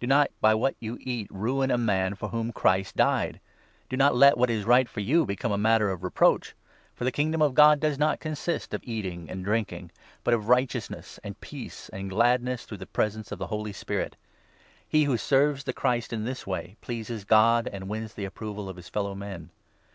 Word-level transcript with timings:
Do 0.00 0.06
not, 0.06 0.30
by 0.40 0.54
what 0.54 0.74
you 0.80 0.96
eat, 1.02 1.28
ruin 1.30 1.70
a 1.70 1.76
man 1.76 2.14
for 2.14 2.30
whom 2.30 2.50
Christ 2.50 2.96
died! 2.96 3.40
Do 3.90 3.96
16 3.96 3.98
not 3.98 4.16
let 4.16 4.38
what 4.38 4.48
is 4.48 4.64
right 4.64 4.88
for 4.88 5.00
you 5.00 5.26
become 5.26 5.52
a 5.52 5.58
matter 5.58 5.90
of 5.90 6.02
reproach. 6.02 6.54
For 6.94 7.04
the 7.04 7.12
Kingdom 7.12 7.42
of 7.42 7.52
God 7.54 7.78
does 7.78 7.98
not 7.98 8.18
consist 8.18 8.72
of 8.72 8.80
eating 8.84 9.28
and 9.28 9.44
drink 9.44 9.68
17 9.68 9.78
ing, 9.78 9.92
but 10.24 10.32
of 10.32 10.48
righteousness 10.48 11.20
and 11.22 11.38
peace 11.42 11.90
and 11.90 12.08
gladness 12.08 12.64
through 12.64 12.78
the 12.78 12.86
presence 12.86 13.30
of 13.30 13.38
the 13.38 13.48
Holy 13.48 13.74
Spirit. 13.74 14.16
He 14.88 15.04
who 15.04 15.18
serves 15.18 15.64
the 15.64 15.74
Christ 15.74 16.10
in 16.10 16.20
18 16.20 16.24
this 16.24 16.46
way 16.46 16.76
pleases 16.80 17.26
God, 17.26 17.68
and 17.70 17.86
wins 17.86 18.14
the 18.14 18.24
approval 18.24 18.70
of 18.70 18.76
his 18.76 18.88
fellow' 18.88 19.14
men. 19.14 19.50